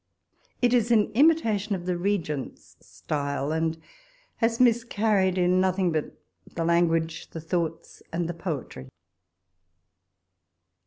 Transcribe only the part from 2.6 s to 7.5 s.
style, and has miscarried in nothing but the language, the